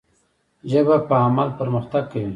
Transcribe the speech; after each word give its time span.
ژبه 0.71 0.95
په 1.07 1.15
عمل 1.25 1.47
پرمختګ 1.59 2.03
کوي. 2.11 2.29